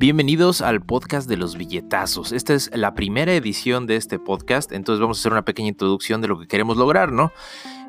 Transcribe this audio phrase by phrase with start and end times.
[0.00, 2.30] Bienvenidos al podcast de los billetazos.
[2.30, 6.20] Esta es la primera edición de este podcast, entonces vamos a hacer una pequeña introducción
[6.20, 7.32] de lo que queremos lograr, ¿no?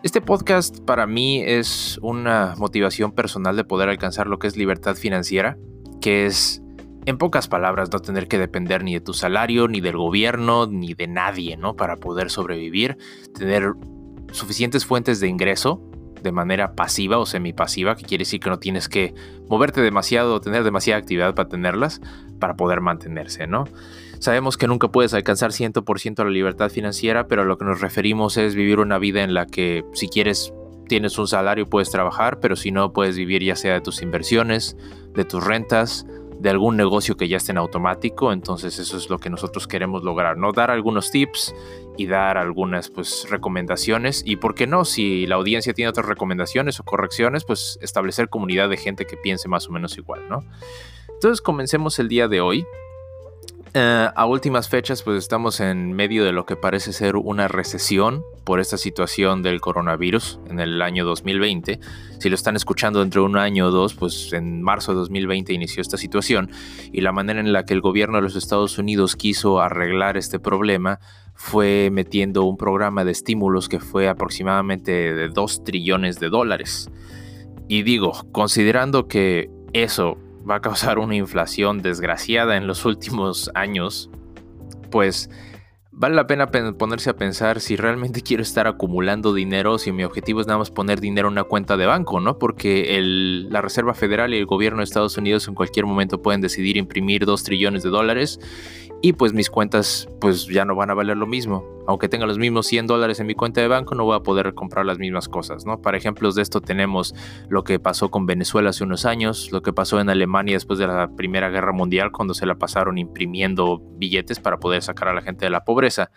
[0.01, 4.95] Este podcast para mí es una motivación personal de poder alcanzar lo que es libertad
[4.95, 5.59] financiera,
[6.01, 6.63] que es,
[7.05, 10.95] en pocas palabras, no tener que depender ni de tu salario, ni del gobierno, ni
[10.95, 11.75] de nadie, ¿no?
[11.75, 12.97] Para poder sobrevivir,
[13.35, 13.73] tener
[14.31, 15.79] suficientes fuentes de ingreso
[16.21, 19.13] de manera pasiva o semipasiva, que quiere decir que no tienes que
[19.47, 22.01] moverte demasiado o tener demasiada actividad para tenerlas,
[22.39, 23.65] para poder mantenerse, ¿no?
[24.19, 28.37] Sabemos que nunca puedes alcanzar 100% la libertad financiera, pero a lo que nos referimos
[28.37, 30.53] es vivir una vida en la que si quieres
[30.89, 34.75] tienes un salario puedes trabajar, pero si no puedes vivir ya sea de tus inversiones,
[35.13, 36.05] de tus rentas,
[36.39, 40.03] de algún negocio que ya esté en automático, entonces eso es lo que nosotros queremos
[40.03, 40.53] lograr, ¿no?
[40.53, 41.53] Dar algunos tips
[41.97, 46.79] y dar algunas pues recomendaciones y por qué no, si la audiencia tiene otras recomendaciones
[46.79, 50.45] o correcciones, pues establecer comunidad de gente que piense más o menos igual, ¿no?
[51.09, 52.65] Entonces comencemos el día de hoy
[53.73, 58.23] eh, a últimas fechas, pues estamos en medio de lo que parece ser una recesión
[58.43, 61.79] por esta situación del coronavirus en el año 2020.
[62.19, 65.53] Si lo están escuchando dentro de un año o dos, pues en marzo de 2020
[65.53, 66.49] inició esta situación
[66.91, 70.39] y la manera en la que el gobierno de los Estados Unidos quiso arreglar este
[70.39, 70.99] problema
[71.35, 76.89] fue metiendo un programa de estímulos que fue aproximadamente de 2 trillones de dólares.
[77.67, 80.17] Y digo, considerando que eso
[80.49, 84.09] va a causar una inflación desgraciada en los últimos años,
[84.89, 85.29] pues
[85.91, 90.41] vale la pena ponerse a pensar si realmente quiero estar acumulando dinero, si mi objetivo
[90.41, 92.39] es nada más poner dinero en una cuenta de banco, ¿no?
[92.39, 92.97] Porque
[93.49, 97.25] la Reserva Federal y el gobierno de Estados Unidos en cualquier momento pueden decidir imprimir
[97.25, 98.39] 2 trillones de dólares
[99.01, 101.63] y pues mis cuentas pues ya no van a valer lo mismo.
[101.87, 104.53] Aunque tenga los mismos 100 dólares en mi cuenta de banco, no voy a poder
[104.53, 105.81] comprar las mismas cosas, ¿no?
[105.81, 107.15] Para ejemplos de esto tenemos
[107.47, 110.87] lo que pasó con Venezuela hace unos años, lo que pasó en Alemania después de
[110.87, 115.21] la Primera Guerra Mundial, cuando se la pasaron imprimiendo billetes para poder sacar a la
[115.21, 116.11] gente de la pobreza.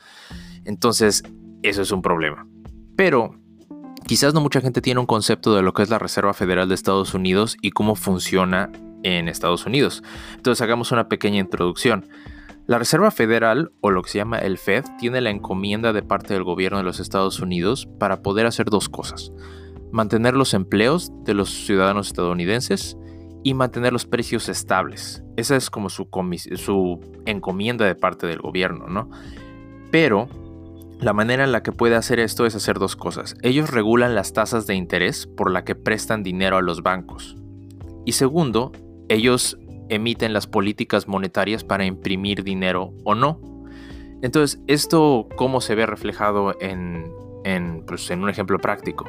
[0.64, 1.22] Entonces,
[1.62, 2.46] eso es un problema.
[2.96, 3.36] Pero
[4.06, 6.74] quizás no mucha gente tiene un concepto de lo que es la Reserva Federal de
[6.74, 8.70] Estados Unidos y cómo funciona
[9.04, 10.02] en Estados Unidos.
[10.36, 12.06] Entonces, hagamos una pequeña introducción.
[12.72, 16.32] La Reserva Federal, o lo que se llama el Fed, tiene la encomienda de parte
[16.32, 19.30] del gobierno de los Estados Unidos para poder hacer dos cosas.
[19.90, 22.96] Mantener los empleos de los ciudadanos estadounidenses
[23.42, 25.22] y mantener los precios estables.
[25.36, 26.08] Esa es como su,
[27.26, 29.10] encomienda de parte del gobierno, ¿no?
[29.90, 30.30] Pero
[30.98, 33.34] la manera en la que puede hacer esto es hacer dos cosas.
[33.42, 37.36] Ellos regulan las tasas de interés por la que prestan dinero a los bancos.
[38.06, 38.72] Y segundo,
[39.10, 39.58] ellos
[39.88, 43.41] emiten las políticas monetarias para imprimir dinero o no.
[44.22, 47.12] Entonces, ¿esto cómo se ve reflejado en,
[47.44, 49.06] en, pues, en un ejemplo práctico?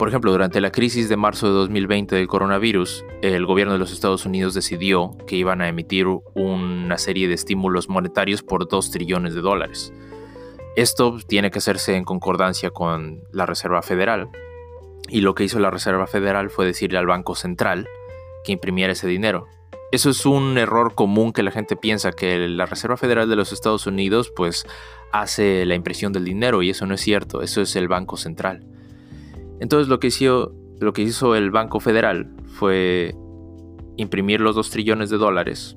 [0.00, 3.92] Por ejemplo, durante la crisis de marzo de 2020 del coronavirus, el gobierno de los
[3.92, 9.34] Estados Unidos decidió que iban a emitir una serie de estímulos monetarios por 2 trillones
[9.34, 9.92] de dólares.
[10.74, 14.30] Esto tiene que hacerse en concordancia con la Reserva Federal.
[15.10, 17.86] Y lo que hizo la Reserva Federal fue decirle al Banco Central
[18.42, 19.48] que imprimiera ese dinero.
[19.92, 23.52] Eso es un error común que la gente piensa que la Reserva Federal de los
[23.52, 24.64] Estados Unidos pues
[25.12, 28.64] hace la impresión del dinero y eso no es cierto, eso es el Banco Central.
[29.58, 33.14] Entonces lo que hizo, lo que hizo el Banco Federal fue
[33.96, 35.76] imprimir los 2 trillones de dólares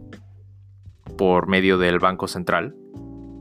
[1.18, 2.76] por medio del Banco Central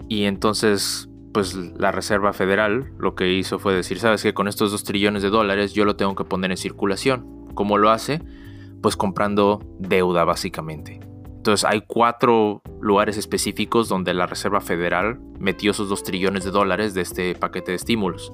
[0.08, 4.70] y entonces pues la Reserva Federal lo que hizo fue decir, sabes que con estos
[4.70, 7.46] 2 trillones de dólares yo lo tengo que poner en circulación.
[7.54, 8.22] ¿Cómo lo hace?
[8.82, 11.00] Pues comprando deuda básicamente.
[11.42, 16.94] Entonces hay cuatro lugares específicos donde la Reserva Federal metió esos dos trillones de dólares
[16.94, 18.32] de este paquete de estímulos.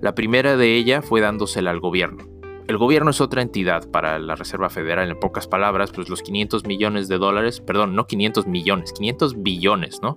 [0.00, 2.24] La primera de ella fue dándosela al gobierno.
[2.68, 6.64] El gobierno es otra entidad para la Reserva Federal, en pocas palabras, pues los 500
[6.64, 10.16] millones de dólares, perdón, no 500 millones, 500 billones, ¿no?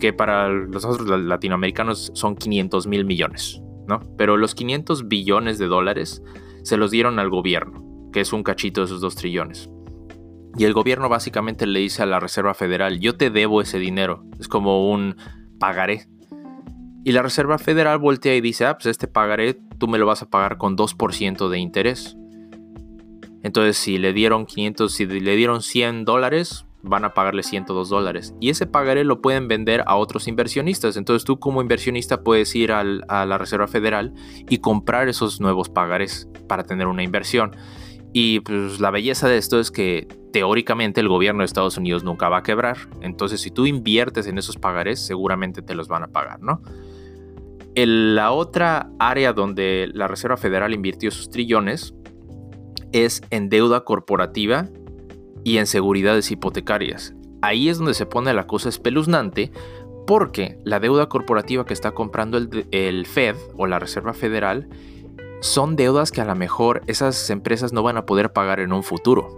[0.00, 4.00] Que para los otros latinoamericanos son 500 mil millones, ¿no?
[4.16, 6.22] Pero los 500 billones de dólares
[6.62, 9.68] se los dieron al gobierno que es un cachito de esos dos trillones.
[10.56, 14.24] Y el gobierno básicamente le dice a la Reserva Federal, yo te debo ese dinero,
[14.40, 15.16] es como un
[15.58, 16.08] pagaré.
[17.04, 20.22] Y la Reserva Federal voltea y dice, ah, pues este pagaré tú me lo vas
[20.22, 22.16] a pagar con 2% de interés.
[23.42, 28.34] Entonces si le dieron 500, si le dieron 100 dólares, van a pagarle 102 dólares.
[28.40, 30.96] Y ese pagaré lo pueden vender a otros inversionistas.
[30.96, 34.12] Entonces tú como inversionista puedes ir a la Reserva Federal
[34.48, 37.56] y comprar esos nuevos pagarés para tener una inversión.
[38.12, 42.28] Y pues la belleza de esto es que teóricamente el gobierno de Estados Unidos nunca
[42.28, 42.76] va a quebrar.
[43.00, 46.62] Entonces si tú inviertes en esos pagarés, seguramente te los van a pagar, ¿no?
[47.86, 51.94] la otra área donde la Reserva Federal invirtió sus trillones
[52.92, 54.66] es en deuda corporativa
[55.44, 57.14] y en seguridades hipotecarias.
[57.40, 59.52] ahí es donde se pone la cosa espeluznante
[60.06, 64.68] porque la deuda corporativa que está comprando el, Fed o la Reserva Federal
[65.40, 68.82] son deudas que a lo mejor esas empresas no van a poder pagar en un
[68.82, 69.28] futuro.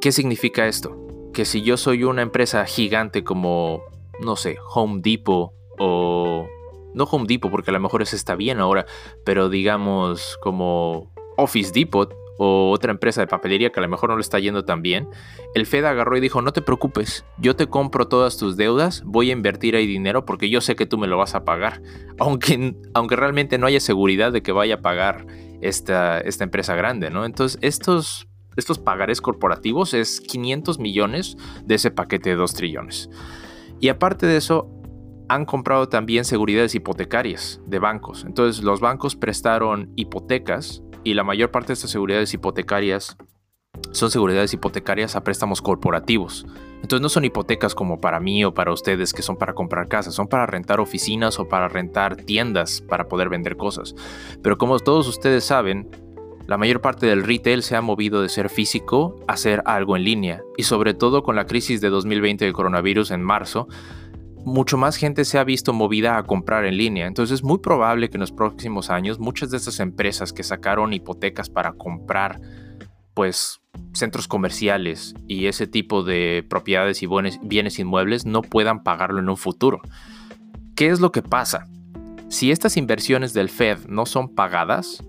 [0.00, 0.96] ¿Qué significa esto?
[1.32, 3.82] Que si yo soy una empresa gigante como,
[4.20, 6.46] no sé, Home Depot o...
[6.94, 8.86] No Home Depot porque a lo mejor eso está bien ahora,
[9.24, 14.16] pero digamos como Office Depot o otra empresa de papelería que a lo mejor no
[14.16, 15.08] le está yendo tan bien,
[15.54, 19.30] el Fed agarró y dijo, no te preocupes, yo te compro todas tus deudas, voy
[19.30, 21.82] a invertir ahí dinero porque yo sé que tú me lo vas a pagar,
[22.18, 25.26] aunque, aunque realmente no haya seguridad de que vaya a pagar
[25.60, 27.24] esta, esta empresa grande, ¿no?
[27.24, 33.10] Entonces, estos, estos pagares corporativos es 500 millones de ese paquete de 2 trillones.
[33.80, 34.70] Y aparte de eso,
[35.28, 38.24] han comprado también seguridades hipotecarias de bancos.
[38.24, 43.16] Entonces los bancos prestaron hipotecas y la mayor parte de estas seguridades hipotecarias
[43.92, 46.46] son seguridades hipotecarias a préstamos corporativos.
[46.82, 50.14] Entonces no son hipotecas como para mí o para ustedes que son para comprar casas,
[50.14, 53.94] son para rentar oficinas o para rentar tiendas para poder vender cosas.
[54.42, 55.88] Pero como todos ustedes saben,
[56.48, 60.02] la mayor parte del retail se ha movido de ser físico a ser algo en
[60.02, 63.68] línea y sobre todo con la crisis de 2020 del coronavirus en marzo,
[64.46, 67.06] mucho más gente se ha visto movida a comprar en línea.
[67.06, 70.92] Entonces es muy probable que en los próximos años muchas de estas empresas que sacaron
[70.92, 72.40] hipotecas para comprar
[73.12, 73.60] pues
[73.92, 77.08] centros comerciales y ese tipo de propiedades y
[77.42, 79.80] bienes inmuebles no puedan pagarlo en un futuro.
[80.76, 81.66] ¿Qué es lo que pasa?
[82.28, 85.02] Si estas inversiones del Fed no son pagadas,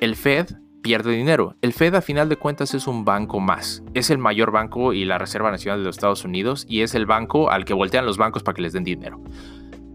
[0.00, 0.46] el Fed
[0.88, 1.54] pierde dinero.
[1.60, 3.82] El Fed a final de cuentas es un banco más.
[3.92, 7.04] Es el mayor banco y la Reserva Nacional de los Estados Unidos y es el
[7.04, 9.20] banco al que voltean los bancos para que les den dinero.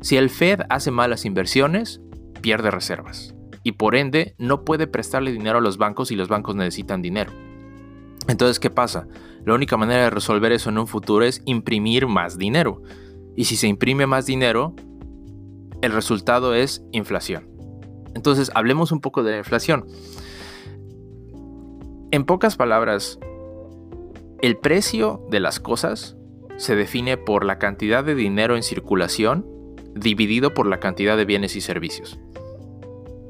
[0.01, 1.99] Si el Fed hace malas inversiones,
[2.41, 6.55] pierde reservas y por ende no puede prestarle dinero a los bancos y los bancos
[6.55, 7.31] necesitan dinero.
[8.27, 9.07] Entonces, ¿qué pasa?
[9.45, 12.83] La única manera de resolver eso en un futuro es imprimir más dinero.
[13.35, 14.75] Y si se imprime más dinero,
[15.81, 17.49] el resultado es inflación.
[18.13, 19.85] Entonces, hablemos un poco de la inflación.
[22.13, 23.17] En pocas palabras,
[24.43, 26.15] el precio de las cosas
[26.57, 29.47] se define por la cantidad de dinero en circulación
[29.95, 32.19] dividido por la cantidad de bienes y servicios.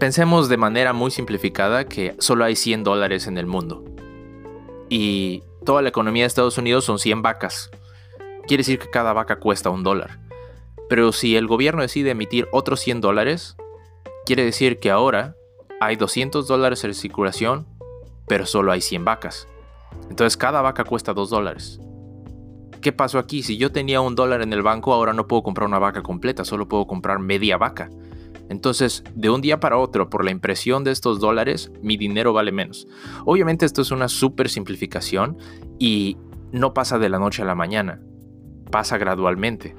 [0.01, 3.85] Pensemos de manera muy simplificada que solo hay 100 dólares en el mundo
[4.89, 7.71] y toda la economía de Estados Unidos son 100 vacas.
[8.47, 10.19] Quiere decir que cada vaca cuesta un dólar.
[10.89, 13.55] Pero si el gobierno decide emitir otros 100 dólares,
[14.25, 15.37] quiere decir que ahora
[15.79, 17.72] hay 200 dólares en circulación
[18.27, 19.47] pero solo hay 100 vacas.
[20.09, 21.79] Entonces cada vaca cuesta 2 dólares.
[22.81, 23.43] ¿Qué pasó aquí?
[23.43, 26.43] Si yo tenía un dólar en el banco, ahora no puedo comprar una vaca completa,
[26.43, 27.89] solo puedo comprar media vaca.
[28.49, 32.51] Entonces, de un día para otro, por la impresión de estos dólares, mi dinero vale
[32.51, 32.87] menos.
[33.25, 35.37] Obviamente esto es una súper simplificación
[35.79, 36.17] y
[36.51, 38.01] no pasa de la noche a la mañana,
[38.69, 39.75] pasa gradualmente.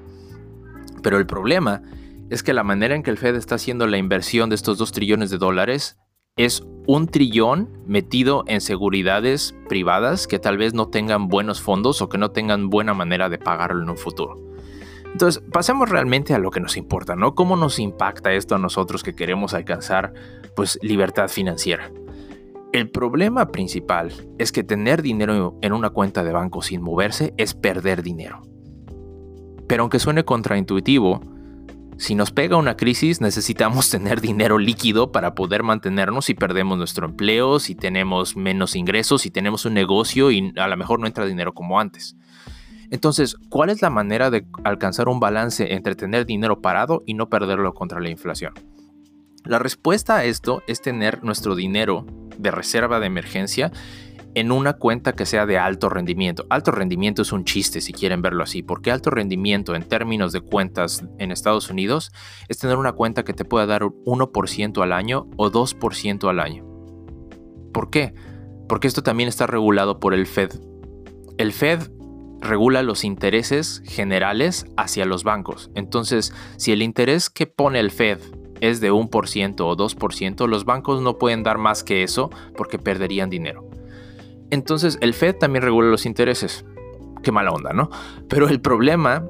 [1.02, 1.82] Pero el problema
[2.30, 4.92] es que la manera en que el Fed está haciendo la inversión de estos 2
[4.92, 5.98] trillones de dólares
[6.36, 12.08] es un trillón metido en seguridades privadas que tal vez no tengan buenos fondos o
[12.08, 14.40] que no tengan buena manera de pagarlo en un futuro.
[15.12, 17.34] Entonces, pasemos realmente a lo que nos importa, ¿no?
[17.34, 20.12] ¿Cómo nos impacta esto a nosotros que queremos alcanzar,
[20.56, 21.90] pues, libertad financiera?
[22.72, 27.54] El problema principal es que tener dinero en una cuenta de banco sin moverse es
[27.54, 28.42] perder dinero.
[29.68, 31.20] Pero aunque suene contraintuitivo,
[31.96, 37.06] si nos pega una crisis, necesitamos tener dinero líquido para poder mantenernos si perdemos nuestro
[37.06, 41.26] empleo, si tenemos menos ingresos, si tenemos un negocio y a lo mejor no entra
[41.26, 42.16] dinero como antes.
[42.90, 47.28] Entonces, ¿cuál es la manera de alcanzar un balance entre tener dinero parado y no
[47.28, 48.52] perderlo contra la inflación?
[49.44, 52.06] La respuesta a esto es tener nuestro dinero
[52.38, 53.72] de reserva de emergencia
[54.34, 56.46] en una cuenta que sea de alto rendimiento.
[56.50, 60.40] Alto rendimiento es un chiste si quieren verlo así, porque alto rendimiento en términos de
[60.40, 62.12] cuentas en Estados Unidos
[62.48, 66.64] es tener una cuenta que te pueda dar 1% al año o 2% al año.
[67.72, 68.14] ¿Por qué?
[68.68, 70.50] Porque esto también está regulado por el Fed.
[71.38, 71.90] El Fed
[72.40, 75.70] regula los intereses generales hacia los bancos.
[75.74, 78.20] Entonces, si el interés que pone el Fed
[78.60, 83.30] es de 1% o 2%, los bancos no pueden dar más que eso porque perderían
[83.30, 83.68] dinero.
[84.54, 86.64] Entonces el Fed también regula los intereses.
[87.24, 87.90] Qué mala onda, ¿no?
[88.28, 89.28] Pero el problema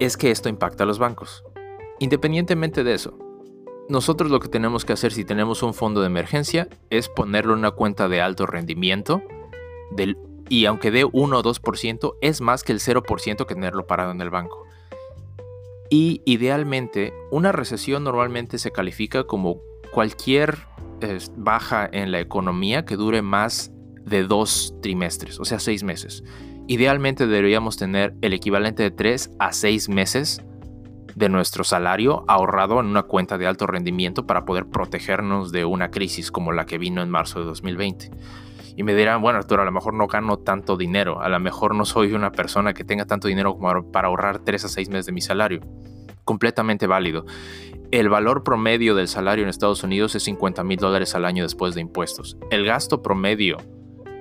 [0.00, 1.44] es que esto impacta a los bancos.
[2.00, 3.16] Independientemente de eso,
[3.88, 7.60] nosotros lo que tenemos que hacer si tenemos un fondo de emergencia es ponerlo en
[7.60, 9.22] una cuenta de alto rendimiento
[10.48, 14.20] y aunque dé 1 o 2%, es más que el 0% que tenerlo parado en
[14.20, 14.64] el banco.
[15.88, 19.60] Y idealmente, una recesión normalmente se califica como
[19.92, 20.58] cualquier
[21.36, 23.70] baja en la economía que dure más
[24.04, 26.22] de dos trimestres, o sea, seis meses.
[26.66, 30.42] idealmente deberíamos tener el equivalente de 3 a 6 meses
[31.14, 35.90] de nuestro salario ahorrado en una cuenta de alto rendimiento para poder protegernos de una
[35.90, 38.10] crisis como la que vino en marzo de 2020.
[38.76, 41.74] Y me dirán, bueno Arturo, a lo mejor no gano tanto dinero, a lo mejor
[41.74, 45.06] no soy una persona que tenga tanto dinero como para ahorrar 3 a 6 meses
[45.06, 45.60] de mi salario.
[46.24, 47.26] Completamente válido.
[47.92, 51.74] El valor promedio del salario en Estados Unidos es 50 mil dólares al año después
[51.74, 52.36] de impuestos.
[52.50, 53.58] El gasto promedio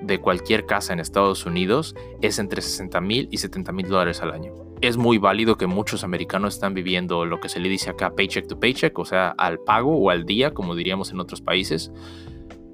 [0.03, 4.31] de cualquier casa en Estados Unidos es entre 60 mil y 70 mil dólares al
[4.31, 4.53] año.
[4.81, 8.48] Es muy válido que muchos americanos están viviendo lo que se le dice acá paycheck
[8.48, 11.91] to paycheck, o sea, al pago o al día, como diríamos en otros países.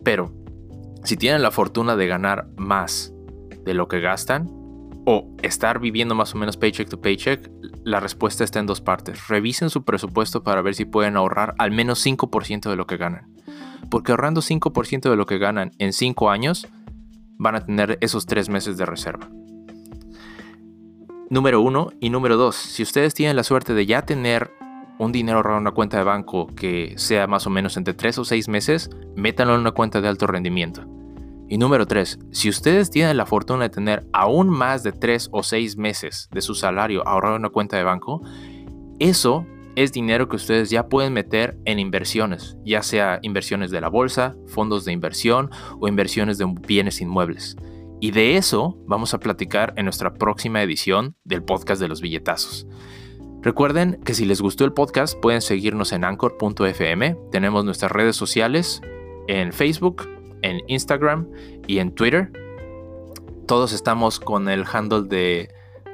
[0.04, 0.34] Pero
[1.04, 3.14] si tienen la fortuna de ganar más
[3.64, 4.50] de lo que gastan,
[5.06, 7.50] o estar viviendo más o menos paycheck to paycheck,
[7.84, 9.28] la respuesta está en dos partes.
[9.28, 13.28] Revisen su presupuesto para ver si pueden ahorrar al menos 5% de lo que ganan.
[13.90, 16.68] Porque ahorrando 5% de lo que ganan en 5 años,
[17.40, 19.28] van a tener esos 3 meses de reserva.
[21.32, 22.56] Número 1 y número 2.
[22.56, 24.52] Si ustedes tienen la suerte de ya tener
[25.00, 28.20] un dinero ahorrado en una cuenta de banco que sea más o menos entre 3
[28.20, 30.86] o 6 meses, métanlo en una cuenta de alto rendimiento.
[31.48, 35.42] Y número 3, si ustedes tienen la fortuna de tener aún más de 3 o
[35.42, 38.22] 6 meses de su salario ahorrado en una cuenta de banco,
[39.00, 39.46] eso
[39.80, 44.36] es dinero que ustedes ya pueden meter en inversiones, ya sea inversiones de la bolsa,
[44.48, 47.56] fondos de inversión o inversiones de bienes inmuebles.
[48.02, 52.68] Y de eso vamos a platicar en nuestra próxima edición del podcast de los billetazos.
[53.42, 58.82] Recuerden que si les gustó el podcast pueden seguirnos en anchor.fm, tenemos nuestras redes sociales
[59.30, 60.10] en Facebook,
[60.42, 61.26] en Instagram
[61.68, 62.34] y en Twitter.
[63.48, 65.54] Todos estamos con el handle de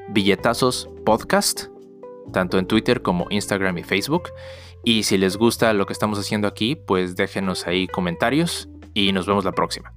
[0.09, 1.67] Billetazos Podcast,
[2.31, 4.29] tanto en Twitter como Instagram y Facebook.
[4.83, 9.25] Y si les gusta lo que estamos haciendo aquí, pues déjenos ahí comentarios y nos
[9.25, 9.93] vemos la próxima.